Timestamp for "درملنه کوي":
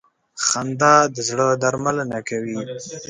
1.63-2.59